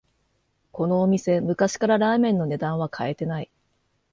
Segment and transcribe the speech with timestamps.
[0.71, 3.51] このお店、昔からラーメンの値段は変えてない